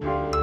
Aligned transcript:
you 0.00 0.33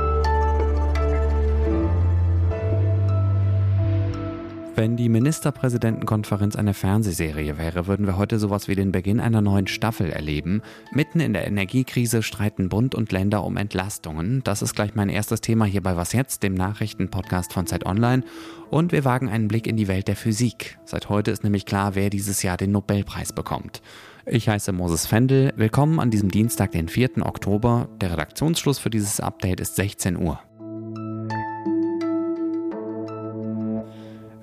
Wenn 4.73 4.95
die 4.95 5.09
Ministerpräsidentenkonferenz 5.09 6.55
eine 6.55 6.73
Fernsehserie 6.73 7.57
wäre, 7.57 7.87
würden 7.87 8.05
wir 8.05 8.15
heute 8.15 8.39
sowas 8.39 8.69
wie 8.69 8.75
den 8.75 8.93
Beginn 8.93 9.19
einer 9.19 9.41
neuen 9.41 9.67
Staffel 9.67 10.09
erleben. 10.09 10.61
Mitten 10.93 11.19
in 11.19 11.33
der 11.33 11.45
Energiekrise 11.45 12.23
streiten 12.23 12.69
Bund 12.69 12.95
und 12.95 13.11
Länder 13.11 13.43
um 13.43 13.57
Entlastungen. 13.57 14.41
Das 14.45 14.61
ist 14.61 14.73
gleich 14.73 14.95
mein 14.95 15.09
erstes 15.09 15.41
Thema 15.41 15.65
hier 15.65 15.83
bei 15.83 15.97
Was 15.97 16.13
jetzt, 16.13 16.41
dem 16.43 16.53
Nachrichtenpodcast 16.53 17.51
von 17.51 17.67
Zeit 17.67 17.85
Online. 17.85 18.23
Und 18.69 18.93
wir 18.93 19.03
wagen 19.03 19.27
einen 19.27 19.49
Blick 19.49 19.67
in 19.67 19.75
die 19.75 19.89
Welt 19.89 20.07
der 20.07 20.15
Physik. 20.15 20.79
Seit 20.85 21.09
heute 21.09 21.31
ist 21.31 21.43
nämlich 21.43 21.65
klar, 21.65 21.95
wer 21.95 22.09
dieses 22.09 22.41
Jahr 22.41 22.55
den 22.55 22.71
Nobelpreis 22.71 23.33
bekommt. 23.33 23.81
Ich 24.25 24.47
heiße 24.47 24.71
Moses 24.71 25.05
Fendel. 25.05 25.51
Willkommen 25.57 25.99
an 25.99 26.11
diesem 26.11 26.31
Dienstag, 26.31 26.71
den 26.71 26.87
4. 26.87 27.25
Oktober. 27.25 27.89
Der 27.99 28.13
Redaktionsschluss 28.13 28.79
für 28.79 28.89
dieses 28.89 29.19
Update 29.19 29.59
ist 29.59 29.75
16 29.75 30.15
Uhr. 30.15 30.39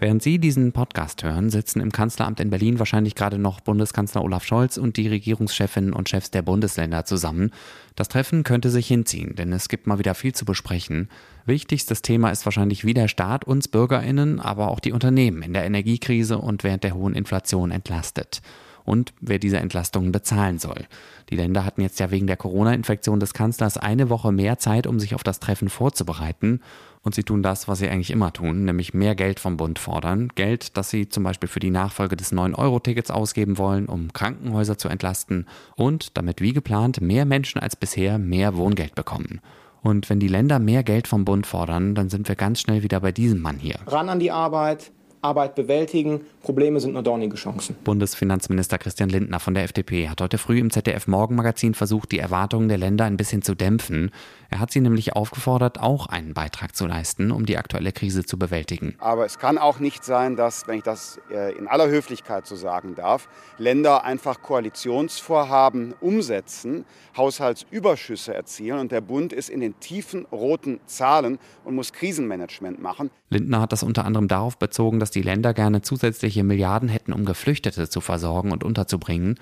Während 0.01 0.23
Sie 0.23 0.39
diesen 0.39 0.71
Podcast 0.71 1.25
hören, 1.25 1.51
sitzen 1.51 1.81
im 1.81 1.91
Kanzleramt 1.91 2.39
in 2.39 2.51
Berlin 2.51 2.79
wahrscheinlich 2.79 3.17
gerade 3.17 3.37
noch 3.37 3.61
Bundeskanzler 3.61 4.23
Olaf 4.23 4.45
Scholz 4.45 4.77
und 4.77 4.97
die 4.97 5.09
Regierungschefinnen 5.09 5.93
und 5.93 6.09
Chefs 6.09 6.31
der 6.31 6.43
Bundesländer 6.43 7.05
zusammen. 7.05 7.51
Das 7.97 8.07
Treffen 8.09 8.45
könnte 8.45 8.71
sich 8.71 8.87
hinziehen, 8.87 9.35
denn 9.35 9.53
es 9.53 9.69
gibt 9.69 9.89
mal 9.89 9.99
wieder 9.99 10.15
viel 10.15 10.33
zu 10.33 10.45
besprechen. 10.45 11.09
Wichtigstes 11.47 12.01
Thema 12.01 12.31
ist 12.31 12.45
wahrscheinlich, 12.45 12.85
wie 12.85 12.95
der 12.95 13.09
Staat 13.09 13.45
uns 13.45 13.67
Bürgerinnen, 13.67 14.39
aber 14.39 14.69
auch 14.69 14.79
die 14.79 14.93
Unternehmen 14.93 15.43
in 15.43 15.53
der 15.53 15.65
Energiekrise 15.65 16.39
und 16.39 16.63
während 16.63 16.85
der 16.85 16.95
hohen 16.95 17.15
Inflation 17.15 17.73
entlastet 17.73 18.41
und 18.89 19.13
wer 19.21 19.39
diese 19.39 19.59
Entlastungen 19.59 20.13
bezahlen 20.13 20.59
soll. 20.59 20.87
Die 21.29 21.37
Länder 21.37 21.65
hatten 21.65 21.83
jetzt 21.83 22.01
ja 22.01 22.11
wegen 22.11 22.27
der 22.27 22.39
Corona-Infektion 22.39 23.21
des 23.21 23.35
Kanzlers 23.35 23.77
eine 23.77 24.09
Woche 24.09 24.33
mehr 24.33 24.59
Zeit, 24.59 24.87
um 24.87 24.99
sich 24.99 25.15
auf 25.15 25.23
das 25.23 25.41
Treffen 25.41 25.69
vorzubereiten. 25.69 26.61
Und 27.03 27.15
sie 27.15 27.23
tun 27.23 27.43
das, 27.43 27.69
was 27.69 27.79
sie 27.79 27.89
eigentlich 27.89 28.11
immer 28.11 28.33
tun, 28.33 28.65
nämlich 28.65 28.95
mehr 28.95 29.15
Geld 29.15 29.41
vom 29.41 29.57
Bund 29.59 29.79
fordern. 29.79 30.31
Geld, 30.35 30.77
das 30.77 30.91
sie 30.91 31.09
zum 31.09 31.23
Beispiel 31.23 31.49
für 31.49 31.61
die 31.61 31.71
Nachfolge 31.71 32.17
des 32.17 32.33
9-Euro-Tickets 32.33 33.11
ausgeben 33.11 33.59
wollen, 33.59 33.87
um 33.87 34.13
Krankenhäuser 34.13 34.79
zu 34.79 34.89
entlasten 34.89 35.47
und 35.77 36.17
damit 36.17 36.41
wie 36.41 36.55
geplant 36.55 37.01
mehr 37.01 37.27
Menschen 37.27 37.61
als 37.61 37.77
bisher 37.77 38.19
mehr 38.19 38.57
Wohngeld 38.57 38.95
bekommen. 38.95 39.41
Und 39.83 40.11
wenn 40.11 40.19
die 40.19 40.29
Länder 40.29 40.59
mehr 40.59 40.83
Geld 40.83 41.07
vom 41.07 41.25
Bund 41.25 41.47
fordern, 41.47 41.95
dann 41.95 42.09
sind 42.09 42.27
wir 42.27 42.35
ganz 42.35 42.61
schnell 42.61 42.83
wieder 42.83 43.01
bei 43.01 43.13
diesem 43.13 43.41
Mann 43.41 43.59
hier. 43.59 43.77
Ran 43.87 44.09
an 44.09 44.19
die 44.19 44.33
Arbeit, 44.33 44.91
Arbeit 45.23 45.55
bewältigen. 45.55 46.23
Probleme 46.43 46.81
sind 46.81 46.93
nur 46.93 47.03
dornige 47.03 47.37
Chancen. 47.37 47.77
Bundesfinanzminister 47.85 48.79
Christian 48.79 49.09
Lindner 49.09 49.41
von 49.41 49.55
der 49.55 49.65
FDP 49.65 50.09
hat 50.09 50.21
heute 50.21 50.39
früh 50.39 50.59
im 50.59 50.71
ZDF 50.71 51.07
Morgenmagazin 51.07 51.75
versucht, 51.75 52.13
die 52.13 52.19
Erwartungen 52.19 52.69
der 52.69 52.79
Länder 52.79 53.05
ein 53.05 53.17
bisschen 53.17 53.43
zu 53.43 53.55
dämpfen. 53.55 54.11
Er 54.51 54.61
hat 54.61 54.71
sie 54.71 54.81
nämlich 54.81 55.15
aufgefordert, 55.15 55.79
auch 55.81 56.07
einen 56.07 56.33
Beitrag 56.33 56.75
zu 56.75 56.87
leisten, 56.87 57.31
um 57.31 57.45
die 57.45 57.59
aktuelle 57.59 57.93
Krise 57.93 58.25
zu 58.25 58.39
bewältigen. 58.39 58.95
Aber 58.99 59.27
es 59.27 59.39
kann 59.39 59.59
auch 59.59 59.79
nicht 59.79 60.05
sein, 60.05 60.37
dass, 60.37 60.67
wenn 60.67 60.79
ich 60.79 60.85
das 60.85 61.21
äh, 61.31 61.53
in 61.59 61.69
aller 61.69 61.89
Höflichkeit 61.89 62.47
so 62.47 62.57
sagen 62.57 62.95
darf, 62.95 63.29
Länder 63.59 64.05
einfach 64.05 64.41
Koalitionsvorhaben 64.41 65.95
umsetzen, 66.01 66.87
Haushaltsüberschüsse 67.17 68.33
erzielen 68.33 68.79
und 68.79 68.93
der 68.93 69.03
Bund 69.03 69.33
ist 69.33 69.51
in 69.51 69.61
den 69.61 69.79
tiefen 69.81 70.25
roten 70.33 70.81
Zahlen 70.87 71.39
und 71.65 71.75
muss 71.75 71.93
Krisenmanagement 71.93 72.81
machen. 72.81 73.11
Lindner 73.31 73.61
hat 73.61 73.73
das 73.73 73.83
unter 73.83 74.07
anderem 74.07 74.29
darauf 74.29 74.57
bezogen, 74.57 74.99
dass 75.01 75.08
die 75.11 75.23
Länder 75.23 75.55
gerne 75.55 75.83
zusätzliche 75.83 76.45
Milliarden 76.45 76.89
hätten, 76.89 77.13
um 77.13 77.25
Geflüchtete 77.25 77.89
zu 77.89 78.01
versorgen 78.01 78.53
und 78.53 78.65
unterzubringen. 78.65 79.37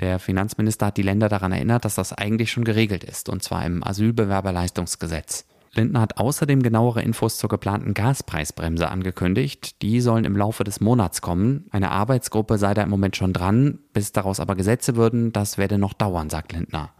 Der 0.00 0.18
Finanzminister 0.18 0.86
hat 0.86 0.96
die 0.96 1.02
Länder 1.02 1.28
daran 1.28 1.52
erinnert, 1.52 1.84
dass 1.84 1.96
das 1.96 2.12
eigentlich 2.12 2.52
schon 2.52 2.64
geregelt 2.64 3.04
ist, 3.04 3.28
und 3.28 3.42
zwar 3.42 3.66
im 3.66 3.82
Asylbewerberleistungsgesetz. 3.82 5.44
Lindner 5.74 6.00
hat 6.00 6.18
außerdem 6.18 6.62
genauere 6.62 7.02
Infos 7.02 7.36
zur 7.36 7.48
geplanten 7.48 7.94
Gaspreisbremse 7.94 8.88
angekündigt. 8.88 9.82
Die 9.82 10.00
sollen 10.00 10.24
im 10.24 10.36
Laufe 10.36 10.64
des 10.64 10.80
Monats 10.80 11.20
kommen. 11.20 11.66
Eine 11.70 11.90
Arbeitsgruppe 11.90 12.58
sei 12.58 12.74
da 12.74 12.82
im 12.82 12.90
Moment 12.90 13.16
schon 13.16 13.32
dran. 13.32 13.78
Bis 13.92 14.12
daraus 14.12 14.40
aber 14.40 14.56
Gesetze 14.56 14.96
würden, 14.96 15.32
das 15.32 15.58
werde 15.58 15.78
noch 15.78 15.92
dauern, 15.92 16.30
sagt 16.30 16.52
Lindner. 16.52 16.90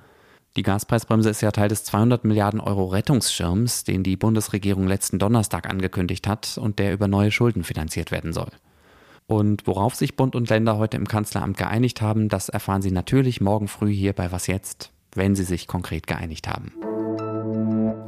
Die 0.56 0.62
Gaspreisbremse 0.62 1.30
ist 1.30 1.40
ja 1.40 1.52
Teil 1.52 1.68
des 1.68 1.84
200 1.84 2.24
Milliarden 2.24 2.60
Euro 2.60 2.86
Rettungsschirms, 2.86 3.84
den 3.84 4.02
die 4.02 4.16
Bundesregierung 4.16 4.88
letzten 4.88 5.18
Donnerstag 5.18 5.68
angekündigt 5.68 6.26
hat 6.26 6.58
und 6.58 6.78
der 6.78 6.92
über 6.92 7.06
neue 7.06 7.30
Schulden 7.30 7.64
finanziert 7.64 8.10
werden 8.10 8.32
soll. 8.32 8.50
Und 9.26 9.66
worauf 9.66 9.94
sich 9.94 10.16
Bund 10.16 10.34
und 10.34 10.48
Länder 10.48 10.78
heute 10.78 10.96
im 10.96 11.06
Kanzleramt 11.06 11.58
geeinigt 11.58 12.00
haben, 12.00 12.28
das 12.28 12.48
erfahren 12.48 12.82
Sie 12.82 12.90
natürlich 12.90 13.40
morgen 13.40 13.68
früh 13.68 13.92
hier 13.92 14.14
bei 14.14 14.32
Was 14.32 14.46
jetzt, 14.46 14.90
wenn 15.14 15.36
Sie 15.36 15.44
sich 15.44 15.68
konkret 15.68 16.06
geeinigt 16.06 16.48
haben. 16.48 16.72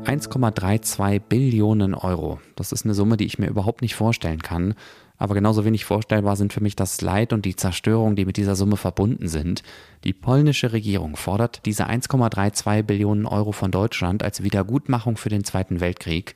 1,32 0.05 1.21
Billionen 1.21 1.95
Euro. 1.95 2.41
Das 2.57 2.73
ist 2.73 2.85
eine 2.85 2.95
Summe, 2.95 3.17
die 3.17 3.27
ich 3.27 3.39
mir 3.39 3.49
überhaupt 3.49 3.83
nicht 3.83 3.95
vorstellen 3.95 4.43
kann. 4.43 4.75
Aber 5.19 5.35
genauso 5.35 5.65
wenig 5.65 5.85
vorstellbar 5.85 6.37
sind 6.37 6.53
für 6.53 6.63
mich 6.63 6.77
das 6.77 7.01
Leid 7.03 7.33
und 7.33 7.45
die 7.45 7.55
Zerstörung, 7.55 8.17
die 8.17 8.25
mit 8.25 8.39
dieser 8.39 8.57
Summe 8.57 8.79
verbunden 8.79 9.29
sind. 9.29 9.63
Die 10.05 10.15
polnische 10.15 10.73
Regierung 10.73 11.17
fordert 11.17 11.67
diese 11.67 11.89
1,32 11.89 12.83
Billionen 12.85 13.27
Euro 13.27 13.53
von 13.53 13.71
Deutschland 13.71 14.23
als 14.23 14.43
Wiedergutmachung 14.43 15.19
für 15.19 15.29
den 15.29 15.45
Zweiten 15.45 15.81
Weltkrieg. 15.81 16.35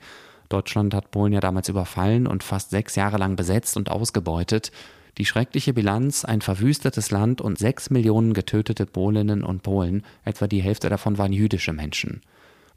Deutschland 0.49 0.93
hat 0.93 1.11
Polen 1.11 1.33
ja 1.33 1.39
damals 1.39 1.67
überfallen 1.67 2.27
und 2.27 2.43
fast 2.43 2.69
sechs 2.69 2.95
Jahre 2.95 3.17
lang 3.17 3.35
besetzt 3.35 3.75
und 3.77 3.89
ausgebeutet. 3.89 4.71
Die 5.17 5.25
schreckliche 5.25 5.73
Bilanz, 5.73 6.25
ein 6.25 6.41
verwüstetes 6.41 7.09
Land 7.09 7.41
und 7.41 7.57
sechs 7.57 7.89
Millionen 7.89 8.33
getötete 8.33 8.85
Polinnen 8.85 9.43
und 9.43 9.63
Polen, 9.63 10.03
etwa 10.25 10.47
die 10.47 10.61
Hälfte 10.61 10.89
davon 10.89 11.17
waren 11.17 11.33
jüdische 11.33 11.73
Menschen. 11.73 12.21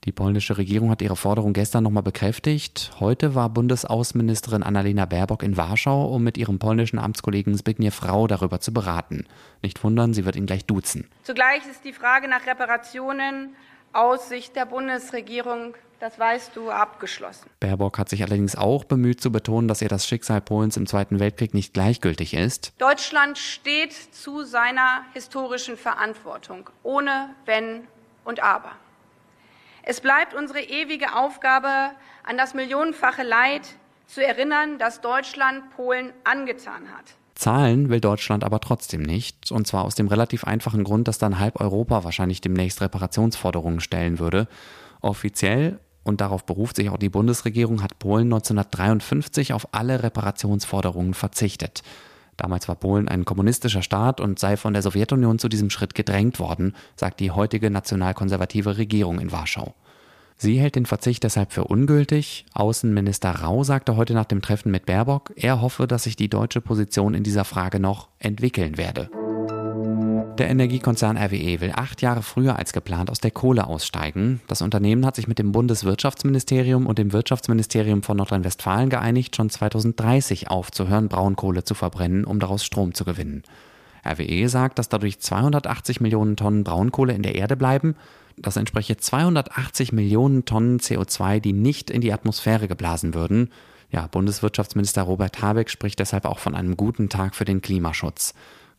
Die 0.04 0.12
polnische 0.12 0.56
Regierung 0.58 0.90
hat 0.90 1.02
ihre 1.02 1.16
Forderung 1.16 1.52
gestern 1.52 1.84
nochmal 1.84 2.02
bekräftigt. 2.02 2.92
Heute 3.00 3.34
war 3.34 3.50
Bundesaußenministerin 3.50 4.62
Annalena 4.62 5.04
Baerbock 5.06 5.42
in 5.42 5.56
Warschau, 5.56 6.06
um 6.06 6.22
mit 6.22 6.38
ihrem 6.38 6.58
polnischen 6.58 6.98
Amtskollegen 6.98 7.56
Zbigniew 7.56 7.90
Frau 7.90 8.26
darüber 8.26 8.60
zu 8.60 8.72
beraten. 8.72 9.26
Nicht 9.62 9.82
wundern, 9.82 10.14
sie 10.14 10.24
wird 10.24 10.36
ihn 10.36 10.46
gleich 10.46 10.64
duzen. 10.64 11.08
Zugleich 11.24 11.66
ist 11.70 11.84
die 11.84 11.92
Frage 11.92 12.28
nach 12.28 12.46
Reparationen 12.46 13.54
aus 13.92 14.28
Sicht 14.28 14.56
der 14.56 14.66
Bundesregierung 14.66 15.74
das 16.00 16.18
weißt 16.18 16.54
du, 16.54 16.70
abgeschlossen. 16.70 17.50
Baerbock 17.60 17.98
hat 17.98 18.08
sich 18.08 18.22
allerdings 18.22 18.56
auch 18.56 18.84
bemüht 18.84 19.20
zu 19.20 19.32
betonen, 19.32 19.68
dass 19.68 19.82
ihr 19.82 19.88
das 19.88 20.06
Schicksal 20.06 20.40
Polens 20.40 20.76
im 20.76 20.86
Zweiten 20.86 21.18
Weltkrieg 21.18 21.54
nicht 21.54 21.74
gleichgültig 21.74 22.34
ist. 22.34 22.72
Deutschland 22.78 23.36
steht 23.36 23.92
zu 23.92 24.44
seiner 24.44 25.02
historischen 25.12 25.76
Verantwortung, 25.76 26.70
ohne 26.82 27.30
Wenn 27.46 27.82
und 28.24 28.40
Aber. 28.42 28.72
Es 29.90 30.02
bleibt 30.02 30.34
unsere 30.34 30.60
ewige 30.60 31.16
Aufgabe, 31.16 31.92
an 32.22 32.36
das 32.36 32.52
millionenfache 32.52 33.22
Leid 33.22 33.62
zu 34.06 34.22
erinnern, 34.22 34.78
das 34.78 35.00
Deutschland 35.00 35.70
Polen 35.70 36.12
angetan 36.24 36.92
hat. 36.94 37.06
Zahlen 37.34 37.88
will 37.88 37.98
Deutschland 37.98 38.44
aber 38.44 38.60
trotzdem 38.60 39.00
nicht, 39.00 39.50
und 39.50 39.66
zwar 39.66 39.86
aus 39.86 39.94
dem 39.94 40.08
relativ 40.08 40.44
einfachen 40.44 40.84
Grund, 40.84 41.08
dass 41.08 41.16
dann 41.16 41.38
halb 41.38 41.58
Europa 41.58 42.04
wahrscheinlich 42.04 42.42
demnächst 42.42 42.82
Reparationsforderungen 42.82 43.80
stellen 43.80 44.18
würde. 44.18 44.46
Offiziell 45.00 45.80
und 46.02 46.20
darauf 46.20 46.44
beruft 46.44 46.76
sich 46.76 46.90
auch 46.90 46.98
die 46.98 47.08
Bundesregierung, 47.08 47.82
hat 47.82 47.98
Polen 47.98 48.26
1953 48.26 49.54
auf 49.54 49.68
alle 49.72 50.02
Reparationsforderungen 50.02 51.14
verzichtet. 51.14 51.82
Damals 52.38 52.68
war 52.68 52.76
Polen 52.76 53.08
ein 53.08 53.26
kommunistischer 53.26 53.82
Staat 53.82 54.20
und 54.20 54.38
sei 54.38 54.56
von 54.56 54.72
der 54.72 54.82
Sowjetunion 54.82 55.38
zu 55.38 55.48
diesem 55.48 55.68
Schritt 55.68 55.94
gedrängt 55.94 56.38
worden, 56.38 56.74
sagt 56.96 57.20
die 57.20 57.32
heutige 57.32 57.68
nationalkonservative 57.68 58.78
Regierung 58.78 59.18
in 59.18 59.32
Warschau. 59.32 59.74
Sie 60.36 60.58
hält 60.60 60.76
den 60.76 60.86
Verzicht 60.86 61.24
deshalb 61.24 61.52
für 61.52 61.64
ungültig. 61.64 62.46
Außenminister 62.54 63.32
Rau 63.32 63.64
sagte 63.64 63.96
heute 63.96 64.14
nach 64.14 64.24
dem 64.24 64.40
Treffen 64.40 64.70
mit 64.70 64.86
Baerbock, 64.86 65.32
er 65.34 65.60
hoffe, 65.60 65.88
dass 65.88 66.04
sich 66.04 66.14
die 66.14 66.30
deutsche 66.30 66.60
Position 66.60 67.14
in 67.14 67.24
dieser 67.24 67.44
Frage 67.44 67.80
noch 67.80 68.08
entwickeln 68.20 68.78
werde. 68.78 69.10
Der 70.38 70.48
Energiekonzern 70.50 71.16
RWE 71.16 71.60
will 71.60 71.72
acht 71.74 72.00
Jahre 72.00 72.22
früher 72.22 72.56
als 72.56 72.72
geplant 72.72 73.10
aus 73.10 73.18
der 73.18 73.32
Kohle 73.32 73.66
aussteigen. 73.66 74.40
Das 74.46 74.62
Unternehmen 74.62 75.04
hat 75.04 75.16
sich 75.16 75.26
mit 75.26 75.40
dem 75.40 75.50
Bundeswirtschaftsministerium 75.50 76.86
und 76.86 76.96
dem 76.96 77.12
Wirtschaftsministerium 77.12 78.04
von 78.04 78.18
Nordrhein-Westfalen 78.18 78.88
geeinigt, 78.88 79.34
schon 79.34 79.50
2030 79.50 80.48
aufzuhören, 80.48 81.08
Braunkohle 81.08 81.64
zu 81.64 81.74
verbrennen, 81.74 82.24
um 82.24 82.38
daraus 82.38 82.64
Strom 82.64 82.94
zu 82.94 83.04
gewinnen. 83.04 83.42
RWE 84.06 84.48
sagt, 84.48 84.78
dass 84.78 84.88
dadurch 84.88 85.18
280 85.18 86.00
Millionen 86.00 86.36
Tonnen 86.36 86.62
Braunkohle 86.62 87.14
in 87.14 87.22
der 87.22 87.34
Erde 87.34 87.56
bleiben. 87.56 87.96
Das 88.36 88.56
entspreche 88.56 88.96
280 88.96 89.92
Millionen 89.92 90.44
Tonnen 90.44 90.78
CO2, 90.78 91.40
die 91.40 91.52
nicht 91.52 91.90
in 91.90 92.00
die 92.00 92.12
Atmosphäre 92.12 92.68
geblasen 92.68 93.12
würden. 93.12 93.50
Ja, 93.90 94.06
Bundeswirtschaftsminister 94.06 95.02
Robert 95.02 95.42
Habeck 95.42 95.68
spricht 95.68 95.98
deshalb 95.98 96.26
auch 96.26 96.38
von 96.38 96.54
einem 96.54 96.76
guten 96.76 97.08
Tag 97.08 97.34
für 97.34 97.44
den 97.44 97.60
Klimaschutz. 97.60 98.34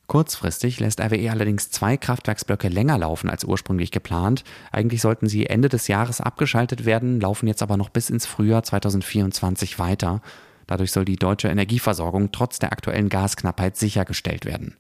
Kurzfristig 0.10 0.80
lässt 0.80 1.02
RWE 1.02 1.30
allerdings 1.30 1.70
zwei 1.70 1.96
Kraftwerksblöcke 1.96 2.68
länger 2.68 2.98
laufen 2.98 3.30
als 3.30 3.44
ursprünglich 3.44 3.92
geplant. 3.92 4.44
Eigentlich 4.72 5.02
sollten 5.02 5.30
sie 5.30 5.46
Ende 5.46 5.70
des 5.70 5.88
Jahres 5.88 6.20
abgeschaltet 6.20 6.84
werden, 6.84 7.22
laufen 7.22 7.46
jetzt 7.46 7.62
aber 7.62 7.78
noch 7.78 7.90
bis 7.90 8.10
ins 8.10 8.26
Frühjahr 8.26 8.64
2024 8.64 9.78
weiter. 9.78 10.24
Dadurch 10.66 10.92
soll 10.94 11.06
die 11.06 11.16
deutsche 11.16 11.50
Energieversorgung 11.50 12.32
trotz 12.32 12.58
der 12.58 12.72
aktuellen 12.72 13.10
Gasknappheit 13.10 13.78
sichergestellt 13.78 14.46
werden. 14.46 14.78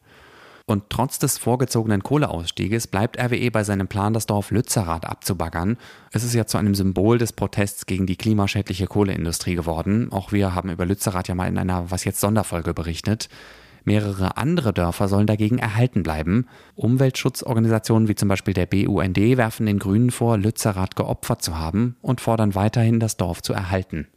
Und 0.65 0.89
trotz 0.89 1.19
des 1.19 1.37
vorgezogenen 1.37 2.01
Kohleausstieges 2.01 2.87
bleibt 2.87 3.19
RWE 3.19 3.51
bei 3.51 3.63
seinem 3.63 3.87
Plan, 3.87 4.15
das 4.15 4.25
Dorf 4.25 4.49
Lützerath 4.49 5.05
abzubaggern. 5.05 5.77
Es 6.11 6.23
ist 6.23 6.33
ja 6.33 6.47
zu 6.47 6.57
einem 6.57 6.73
Symbol 6.73 7.19
des 7.19 7.33
Protests 7.33 7.85
gegen 7.85 8.07
die 8.07 8.15
klimaschädliche 8.15 8.87
Kohleindustrie 8.87 9.53
geworden. 9.53 10.11
Auch 10.11 10.31
wir 10.31 10.55
haben 10.55 10.71
über 10.71 10.87
Lützerath 10.87 11.27
ja 11.27 11.35
mal 11.35 11.47
in 11.47 11.59
einer 11.59 11.91
Was 11.91 12.03
jetzt 12.03 12.19
Sonderfolge 12.19 12.73
berichtet. 12.73 13.29
Mehrere 13.89 14.37
andere 14.37 14.71
Dörfer 14.71 15.07
sollen 15.07 15.25
dagegen 15.25 15.57
erhalten 15.57 16.03
bleiben. 16.03 16.45
Umweltschutzorganisationen 16.75 18.07
wie 18.07 18.13
zum 18.13 18.29
Beispiel 18.29 18.53
der 18.53 18.67
BUND 18.67 19.17
werfen 19.17 19.65
den 19.65 19.79
Grünen 19.79 20.11
vor, 20.11 20.37
Lützerath 20.37 20.95
geopfert 20.95 21.41
zu 21.41 21.57
haben 21.57 21.95
und 22.03 22.21
fordern 22.21 22.53
weiterhin, 22.53 22.99
das 22.99 23.17
Dorf 23.17 23.41
zu 23.41 23.51
erhalten. 23.51 24.07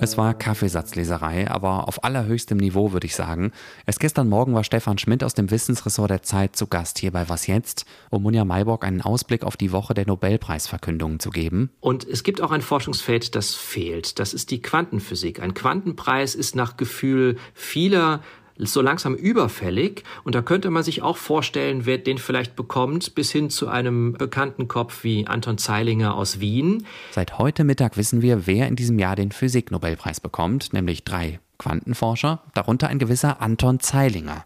Es 0.00 0.18
war 0.18 0.34
Kaffeesatzleserei, 0.34 1.50
aber 1.50 1.88
auf 1.88 2.04
allerhöchstem 2.04 2.58
Niveau 2.58 2.92
würde 2.92 3.06
ich 3.06 3.14
sagen. 3.14 3.52
Erst 3.86 4.00
gestern 4.00 4.28
Morgen 4.28 4.52
war 4.52 4.64
Stefan 4.64 4.98
Schmidt 4.98 5.24
aus 5.24 5.34
dem 5.34 5.50
Wissensressort 5.50 6.10
der 6.10 6.22
Zeit 6.22 6.56
zu 6.56 6.66
Gast 6.66 6.98
hier 6.98 7.12
bei 7.12 7.28
Was 7.28 7.46
jetzt, 7.46 7.86
um 8.10 8.22
Munja 8.22 8.44
Mayborg 8.44 8.84
einen 8.84 9.00
Ausblick 9.00 9.44
auf 9.44 9.56
die 9.56 9.72
Woche 9.72 9.94
der 9.94 10.06
Nobelpreisverkündungen 10.06 11.20
zu 11.20 11.30
geben. 11.30 11.70
Und 11.80 12.06
es 12.06 12.22
gibt 12.22 12.42
auch 12.42 12.50
ein 12.50 12.60
Forschungsfeld, 12.60 13.34
das 13.34 13.54
fehlt. 13.54 14.18
Das 14.18 14.34
ist 14.34 14.50
die 14.50 14.60
Quantenphysik. 14.60 15.40
Ein 15.40 15.54
Quantenpreis 15.54 16.34
ist 16.34 16.54
nach 16.54 16.76
Gefühl 16.76 17.36
vieler 17.54 18.20
so 18.56 18.80
langsam 18.80 19.14
überfällig. 19.14 20.04
Und 20.24 20.34
da 20.34 20.42
könnte 20.42 20.70
man 20.70 20.82
sich 20.82 21.02
auch 21.02 21.16
vorstellen, 21.16 21.86
wer 21.86 21.98
den 21.98 22.18
vielleicht 22.18 22.56
bekommt, 22.56 23.14
bis 23.14 23.30
hin 23.32 23.50
zu 23.50 23.68
einem 23.68 24.12
bekannten 24.12 24.68
Kopf 24.68 25.04
wie 25.04 25.26
Anton 25.26 25.58
Zeilinger 25.58 26.14
aus 26.14 26.40
Wien. 26.40 26.86
Seit 27.10 27.38
heute 27.38 27.64
Mittag 27.64 27.96
wissen 27.96 28.22
wir, 28.22 28.46
wer 28.46 28.68
in 28.68 28.76
diesem 28.76 28.98
Jahr 28.98 29.16
den 29.16 29.32
Physiknobelpreis 29.32 30.20
bekommt, 30.20 30.72
nämlich 30.72 31.04
drei 31.04 31.40
Quantenforscher, 31.58 32.42
darunter 32.54 32.88
ein 32.88 32.98
gewisser 32.98 33.40
Anton 33.40 33.80
Zeilinger. 33.80 34.44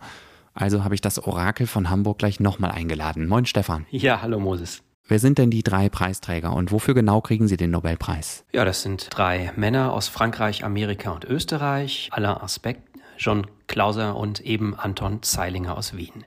Also 0.55 0.83
habe 0.85 0.95
ich 0.95 1.01
das 1.01 1.23
Orakel 1.23 1.67
von 1.67 1.89
Hamburg 1.89 2.19
gleich 2.19 2.41
nochmal 2.41 2.73
eingeladen. 2.73 3.29
Moin 3.29 3.47
Stefan. 3.47 3.87
Ja, 3.91 4.23
hallo 4.23 4.41
Moses. 4.41 4.83
Wer 5.07 5.21
sind 5.21 5.39
denn 5.39 5.51
die 5.51 5.63
drei 5.63 5.89
Preisträger 5.89 6.53
und 6.53 6.71
wofür 6.71 6.93
genau 6.93 7.23
kriegen 7.23 7.49
sie 7.49 7.57
den 7.57 7.71
Nobelpreis? 7.71 8.45
Ja, 8.53 8.67
das 8.67 8.83
sind 8.83 9.09
drei 9.11 9.53
Männer 9.57 9.93
aus 9.93 10.09
Frankreich, 10.09 10.65
Amerika 10.65 11.13
und 11.13 11.25
Österreich. 11.25 12.11
Alain 12.13 12.37
Aspect, 12.37 12.83
John 13.17 13.47
Klauser 13.69 14.17
und 14.17 14.41
eben 14.41 14.75
Anton 14.75 15.23
Zeilinger 15.23 15.77
aus 15.77 15.97
Wien. 15.97 16.25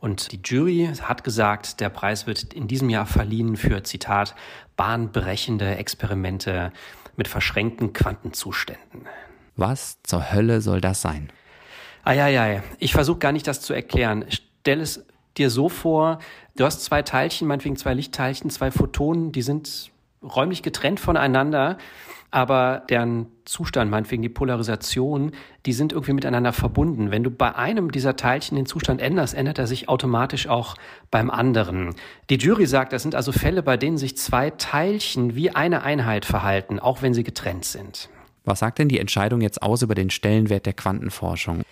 Und 0.00 0.32
die 0.32 0.40
Jury 0.44 0.90
hat 1.00 1.24
gesagt, 1.24 1.80
der 1.80 1.90
Preis 1.90 2.26
wird 2.26 2.52
in 2.54 2.68
diesem 2.68 2.88
Jahr 2.90 3.06
verliehen 3.06 3.56
für, 3.56 3.82
Zitat, 3.82 4.34
bahnbrechende 4.76 5.76
Experimente 5.76 6.72
mit 7.16 7.28
verschränkten 7.28 7.92
Quantenzuständen. 7.92 9.06
Was 9.56 9.98
zur 10.02 10.32
Hölle 10.32 10.62
soll 10.62 10.80
das 10.80 11.02
sein? 11.02 11.30
Eieiei, 12.02 12.62
ich 12.78 12.92
versuche 12.92 13.18
gar 13.18 13.32
nicht 13.32 13.46
das 13.46 13.60
zu 13.60 13.74
erklären. 13.74 14.24
Stell 14.30 14.80
es 14.80 15.04
dir 15.36 15.50
so 15.50 15.68
vor, 15.68 16.18
du 16.56 16.64
hast 16.64 16.82
zwei 16.82 17.02
Teilchen, 17.02 17.46
meinetwegen 17.46 17.76
zwei 17.76 17.92
Lichtteilchen, 17.92 18.48
zwei 18.48 18.70
Photonen, 18.70 19.32
die 19.32 19.42
sind 19.42 19.90
räumlich 20.22 20.62
getrennt 20.62 20.98
voneinander 20.98 21.76
aber 22.30 22.82
deren 22.88 23.26
Zustand, 23.44 23.90
meinetwegen 23.90 24.22
die 24.22 24.28
Polarisation, 24.28 25.32
die 25.66 25.72
sind 25.72 25.92
irgendwie 25.92 26.12
miteinander 26.12 26.52
verbunden. 26.52 27.10
Wenn 27.10 27.24
du 27.24 27.30
bei 27.30 27.54
einem 27.54 27.90
dieser 27.90 28.16
Teilchen 28.16 28.56
den 28.56 28.66
Zustand 28.66 29.00
änderst, 29.00 29.34
ändert 29.34 29.58
er 29.58 29.66
sich 29.66 29.88
automatisch 29.88 30.46
auch 30.46 30.76
beim 31.10 31.30
anderen. 31.30 31.94
Die 32.30 32.36
Jury 32.36 32.66
sagt, 32.66 32.92
das 32.92 33.02
sind 33.02 33.14
also 33.14 33.32
Fälle, 33.32 33.62
bei 33.62 33.76
denen 33.76 33.98
sich 33.98 34.16
zwei 34.16 34.50
Teilchen 34.50 35.34
wie 35.34 35.50
eine 35.50 35.82
Einheit 35.82 36.24
verhalten, 36.24 36.78
auch 36.78 37.02
wenn 37.02 37.14
sie 37.14 37.24
getrennt 37.24 37.64
sind. 37.64 38.08
Was 38.44 38.60
sagt 38.60 38.78
denn 38.78 38.88
die 38.88 38.98
Entscheidung 38.98 39.40
jetzt 39.40 39.62
aus 39.62 39.82
über 39.82 39.94
den 39.94 40.10
Stellenwert 40.10 40.66
der 40.66 40.72
Quantenforschung? 40.72 41.62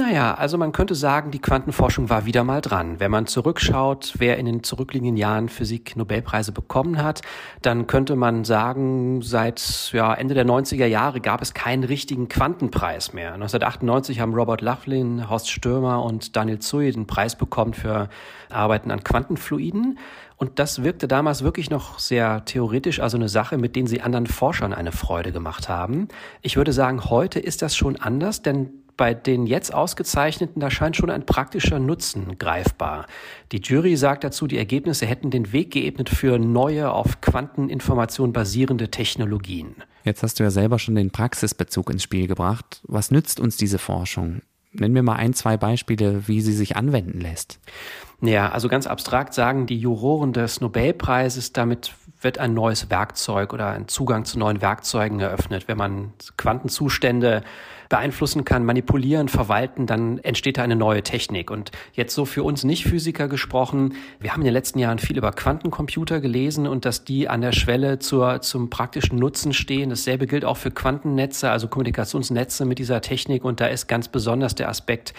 Naja, 0.00 0.32
also 0.32 0.56
man 0.56 0.72
könnte 0.72 0.94
sagen, 0.94 1.30
die 1.30 1.40
Quantenforschung 1.40 2.08
war 2.08 2.24
wieder 2.24 2.42
mal 2.42 2.62
dran. 2.62 3.00
Wenn 3.00 3.10
man 3.10 3.26
zurückschaut, 3.26 4.14
wer 4.16 4.38
in 4.38 4.46
den 4.46 4.62
zurückliegenden 4.62 5.18
Jahren 5.18 5.50
Physik-Nobelpreise 5.50 6.52
bekommen 6.52 7.02
hat, 7.02 7.20
dann 7.60 7.86
könnte 7.86 8.16
man 8.16 8.46
sagen, 8.46 9.20
seit 9.20 9.90
ja, 9.92 10.14
Ende 10.14 10.32
der 10.32 10.46
90er 10.46 10.86
Jahre 10.86 11.20
gab 11.20 11.42
es 11.42 11.52
keinen 11.52 11.84
richtigen 11.84 12.28
Quantenpreis 12.28 13.12
mehr. 13.12 13.34
1998 13.34 14.20
haben 14.20 14.32
Robert 14.32 14.62
Laughlin, 14.62 15.28
Horst 15.28 15.50
Stürmer 15.50 16.02
und 16.02 16.34
Daniel 16.34 16.60
Zui 16.60 16.90
den 16.90 17.06
Preis 17.06 17.36
bekommen 17.36 17.74
für 17.74 18.08
Arbeiten 18.48 18.90
an 18.90 19.04
Quantenfluiden. 19.04 19.98
Und 20.38 20.58
das 20.58 20.82
wirkte 20.82 21.06
damals 21.06 21.44
wirklich 21.44 21.68
noch 21.68 21.98
sehr 21.98 22.46
theoretisch, 22.46 23.00
also 23.00 23.18
eine 23.18 23.28
Sache, 23.28 23.58
mit 23.58 23.76
denen 23.76 23.86
sie 23.86 24.00
anderen 24.00 24.26
Forschern 24.26 24.72
eine 24.72 24.92
Freude 24.92 25.32
gemacht 25.32 25.68
haben. 25.68 26.08
Ich 26.40 26.56
würde 26.56 26.72
sagen, 26.72 27.04
heute 27.10 27.38
ist 27.38 27.60
das 27.60 27.76
schon 27.76 27.96
anders, 27.96 28.40
denn 28.40 28.70
bei 29.00 29.14
den 29.14 29.46
jetzt 29.46 29.72
ausgezeichneten, 29.72 30.60
da 30.60 30.70
scheint 30.70 30.94
schon 30.94 31.08
ein 31.08 31.24
praktischer 31.24 31.78
Nutzen 31.78 32.36
greifbar. 32.36 33.06
Die 33.50 33.56
Jury 33.56 33.96
sagt 33.96 34.24
dazu, 34.24 34.46
die 34.46 34.58
Ergebnisse 34.58 35.06
hätten 35.06 35.30
den 35.30 35.54
Weg 35.54 35.70
geebnet 35.70 36.10
für 36.10 36.38
neue, 36.38 36.92
auf 36.92 37.22
Quanteninformation 37.22 38.34
basierende 38.34 38.90
Technologien. 38.90 39.76
Jetzt 40.04 40.22
hast 40.22 40.38
du 40.38 40.42
ja 40.42 40.50
selber 40.50 40.78
schon 40.78 40.96
den 40.96 41.10
Praxisbezug 41.10 41.88
ins 41.88 42.02
Spiel 42.02 42.26
gebracht. 42.26 42.82
Was 42.88 43.10
nützt 43.10 43.40
uns 43.40 43.56
diese 43.56 43.78
Forschung? 43.78 44.42
Nenn 44.72 44.92
mir 44.92 45.02
mal 45.02 45.16
ein, 45.16 45.32
zwei 45.32 45.56
Beispiele, 45.56 46.28
wie 46.28 46.42
sie 46.42 46.52
sich 46.52 46.76
anwenden 46.76 47.22
lässt. 47.22 47.58
Ja, 48.20 48.50
also 48.50 48.68
ganz 48.68 48.86
abstrakt 48.86 49.32
sagen 49.32 49.64
die 49.64 49.78
Juroren 49.78 50.34
des 50.34 50.60
Nobelpreises, 50.60 51.54
damit 51.54 51.94
wird 52.20 52.38
ein 52.38 52.54
neues 52.54 52.90
Werkzeug 52.90 53.52
oder 53.52 53.68
ein 53.68 53.88
Zugang 53.88 54.24
zu 54.24 54.38
neuen 54.38 54.60
Werkzeugen 54.60 55.20
eröffnet. 55.20 55.68
Wenn 55.68 55.78
man 55.78 56.12
Quantenzustände 56.36 57.42
beeinflussen 57.88 58.44
kann, 58.44 58.64
manipulieren, 58.64 59.28
verwalten, 59.28 59.86
dann 59.86 60.18
entsteht 60.18 60.58
da 60.58 60.62
eine 60.62 60.76
neue 60.76 61.02
Technik. 61.02 61.50
Und 61.50 61.72
jetzt 61.92 62.14
so 62.14 62.24
für 62.24 62.44
uns 62.44 62.62
Nicht-Physiker 62.62 63.26
gesprochen, 63.26 63.94
wir 64.20 64.32
haben 64.32 64.42
in 64.42 64.44
den 64.44 64.54
letzten 64.54 64.78
Jahren 64.78 65.00
viel 65.00 65.18
über 65.18 65.32
Quantencomputer 65.32 66.20
gelesen 66.20 66.68
und 66.68 66.84
dass 66.84 67.04
die 67.04 67.28
an 67.28 67.40
der 67.40 67.52
Schwelle 67.52 67.98
zur, 67.98 68.42
zum 68.42 68.70
praktischen 68.70 69.18
Nutzen 69.18 69.52
stehen. 69.52 69.90
Dasselbe 69.90 70.26
gilt 70.26 70.44
auch 70.44 70.56
für 70.56 70.70
Quantennetze, 70.70 71.50
also 71.50 71.66
Kommunikationsnetze 71.66 72.64
mit 72.64 72.78
dieser 72.78 73.00
Technik. 73.00 73.44
Und 73.44 73.60
da 73.60 73.66
ist 73.66 73.88
ganz 73.88 74.06
besonders 74.06 74.54
der 74.54 74.68
Aspekt, 74.68 75.12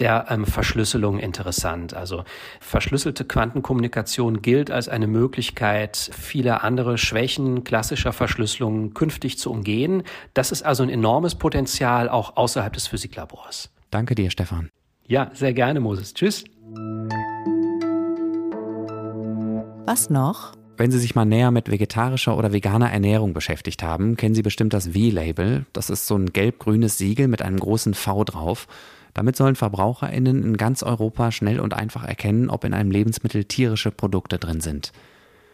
der 0.00 0.26
ähm, 0.30 0.46
Verschlüsselung 0.46 1.18
interessant. 1.18 1.94
Also 1.94 2.24
verschlüsselte 2.60 3.24
Quantenkommunikation 3.24 4.42
gilt 4.42 4.70
als 4.70 4.88
eine 4.88 5.06
Möglichkeit, 5.06 6.10
viele 6.12 6.62
andere 6.62 6.98
Schwächen 6.98 7.64
klassischer 7.64 8.12
Verschlüsselung 8.12 8.94
künftig 8.94 9.38
zu 9.38 9.50
umgehen. 9.50 10.02
Das 10.34 10.52
ist 10.52 10.62
also 10.62 10.82
ein 10.82 10.90
enormes 10.90 11.34
Potenzial 11.34 12.08
auch 12.08 12.36
außerhalb 12.36 12.72
des 12.72 12.86
Physiklabors. 12.86 13.70
Danke 13.90 14.14
dir, 14.14 14.30
Stefan. 14.30 14.70
Ja, 15.06 15.30
sehr 15.34 15.52
gerne, 15.52 15.80
Moses. 15.80 16.14
Tschüss. 16.14 16.44
Was 19.86 20.08
noch? 20.08 20.52
Wenn 20.76 20.90
Sie 20.90 20.98
sich 20.98 21.14
mal 21.14 21.26
näher 21.26 21.50
mit 21.50 21.70
vegetarischer 21.70 22.38
oder 22.38 22.54
veganer 22.54 22.90
Ernährung 22.90 23.34
beschäftigt 23.34 23.82
haben, 23.82 24.16
kennen 24.16 24.34
Sie 24.34 24.40
bestimmt 24.40 24.72
das 24.72 24.86
V-Label. 24.86 25.66
Das 25.74 25.90
ist 25.90 26.06
so 26.06 26.16
ein 26.16 26.32
gelb-grünes 26.32 26.96
Siegel 26.96 27.28
mit 27.28 27.42
einem 27.42 27.58
großen 27.58 27.92
V 27.92 28.24
drauf. 28.24 28.66
Damit 29.14 29.36
sollen 29.36 29.56
VerbraucherInnen 29.56 30.42
in 30.42 30.56
ganz 30.56 30.82
Europa 30.82 31.32
schnell 31.32 31.60
und 31.60 31.74
einfach 31.74 32.04
erkennen, 32.04 32.50
ob 32.50 32.64
in 32.64 32.74
einem 32.74 32.90
Lebensmittel 32.90 33.44
tierische 33.44 33.90
Produkte 33.90 34.38
drin 34.38 34.60
sind. 34.60 34.92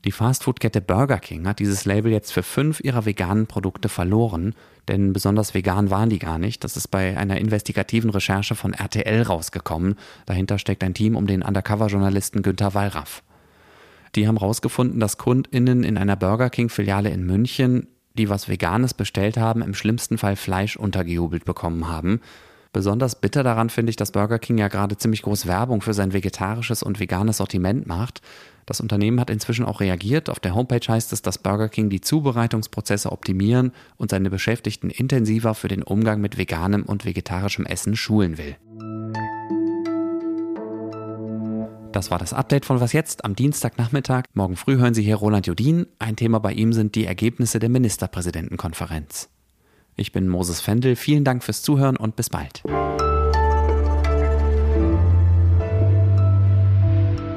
Die 0.05 0.13
Fastfood-Kette 0.13 0.81
Burger 0.81 1.19
King 1.19 1.49
hat 1.49 1.59
dieses 1.59 1.85
Label 1.85 2.13
jetzt 2.13 2.33
für 2.33 2.45
fünf 2.45 2.81
ihrer 2.81 3.07
veganen 3.07 3.49
Produkte 3.49 3.89
verloren, 3.89 4.55
denn 4.87 5.13
besonders 5.13 5.53
vegan 5.53 5.91
waren 5.91 6.11
die 6.11 6.21
gar 6.21 6.39
nicht. 6.39 6.63
Das 6.63 6.77
ist 6.77 6.89
bei 6.89 7.17
einer 7.17 7.39
investigativen 7.39 8.11
Recherche 8.11 8.55
von 8.55 8.73
RTL 8.73 9.23
rausgekommen. 9.23 9.97
Dahinter 10.27 10.59
steckt 10.59 10.85
ein 10.85 10.95
Team 10.95 11.17
um 11.17 11.27
den 11.27 11.43
Undercover-Journalisten 11.43 12.43
Günter 12.43 12.73
Wallraff. 12.75 13.25
Die 14.15 14.29
haben 14.29 14.39
herausgefunden, 14.39 15.01
dass 15.01 15.19
KundInnen 15.19 15.83
in 15.83 15.99
einer 15.99 16.15
Burger 16.17 16.51
King-Filiale 16.51 17.11
in 17.11 17.27
München, 17.27 17.89
die 18.15 18.29
was 18.29 18.49
Veganes 18.49 18.95
bestellt 18.95 19.37
haben, 19.37 19.61
im 19.61 19.75
schlimmsten 19.75 20.19
Fall 20.19 20.37
Fleisch 20.37 20.77
untergejubelt 20.77 21.45
bekommen 21.45 21.89
haben. 21.89 22.21
Besonders 22.76 23.14
bitter 23.14 23.42
daran 23.42 23.71
finde 23.71 23.88
ich, 23.88 23.97
dass 23.97 24.12
Burger 24.12 24.38
King 24.38 24.59
ja 24.59 24.68
gerade 24.68 24.99
ziemlich 24.99 25.23
groß 25.23 25.47
Werbung 25.47 25.80
für 25.80 25.95
sein 25.95 26.12
vegetarisches 26.12 26.83
und 26.83 27.00
veganes 27.00 27.38
Sortiment 27.38 27.87
macht. 27.87 28.21
Das 28.66 28.83
Unternehmen 28.83 29.18
hat 29.18 29.30
inzwischen 29.30 29.64
auch 29.64 29.80
reagiert. 29.80 30.28
Auf 30.28 30.40
der 30.40 30.54
Homepage 30.54 30.87
heißt 30.87 31.14
es, 31.14 31.23
dass 31.23 31.38
Burger 31.38 31.71
King 31.71 31.88
die 31.88 32.02
Zubereitungsprozesse 32.02 33.12
optimieren 33.12 33.73
und 33.97 34.11
seine 34.11 34.28
Beschäftigten 34.28 34.90
intensiver 34.90 35.54
für 35.54 35.68
den 35.68 35.83
Umgang 35.83 36.21
mit 36.21 36.37
veganem 36.37 36.83
und 36.83 37.06
vegetarischem 37.06 37.64
Essen 37.64 37.97
schulen 37.97 38.37
will. 38.37 38.56
Das 41.92 42.11
war 42.11 42.18
das 42.18 42.35
Update 42.35 42.66
von 42.66 42.78
Was 42.78 42.92
jetzt 42.92 43.25
am 43.25 43.35
Dienstagnachmittag. 43.35 44.25
Morgen 44.35 44.56
früh 44.56 44.76
hören 44.76 44.92
Sie 44.92 45.02
hier 45.02 45.16
Roland 45.16 45.47
Jodin. 45.47 45.87
Ein 45.99 46.16
Thema 46.16 46.40
bei 46.40 46.52
ihm 46.52 46.75
sind 46.75 46.95
die 46.95 47.06
Ergebnisse 47.06 47.59
der 47.59 47.71
Ministerpräsidentenkonferenz. 47.71 49.30
Ich 49.99 50.12
bin 50.12 50.29
Moses 50.29 50.61
Fendel. 50.61 50.95
Vielen 50.95 51.25
Dank 51.25 51.43
fürs 51.43 51.62
Zuhören 51.62 51.97
und 51.97 52.17
bis 52.17 52.29
bald. 52.29 52.62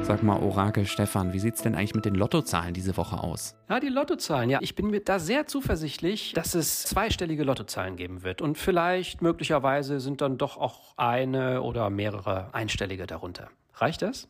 Sag 0.02 0.22
mal, 0.22 0.38
Orakel 0.42 0.86
Stefan, 0.86 1.32
wie 1.32 1.38
sieht's 1.38 1.62
denn 1.62 1.74
eigentlich 1.74 1.94
mit 1.94 2.04
den 2.04 2.16
Lottozahlen 2.16 2.74
diese 2.74 2.98
Woche 2.98 3.22
aus? 3.22 3.54
Ja, 3.70 3.80
die 3.80 3.88
Lottozahlen. 3.88 4.50
Ja, 4.50 4.58
ich 4.60 4.74
bin 4.74 4.90
mir 4.90 5.00
da 5.00 5.18
sehr 5.18 5.46
zuversichtlich, 5.46 6.32
dass 6.34 6.54
es 6.54 6.82
zweistellige 6.82 7.44
Lottozahlen 7.44 7.96
geben 7.96 8.24
wird. 8.24 8.42
Und 8.42 8.58
vielleicht, 8.58 9.22
möglicherweise, 9.22 9.98
sind 9.98 10.20
dann 10.20 10.36
doch 10.36 10.58
auch 10.58 10.94
eine 10.98 11.62
oder 11.62 11.88
mehrere 11.88 12.52
einstellige 12.52 13.06
darunter. 13.06 13.48
Reicht 13.74 14.02
das? 14.02 14.28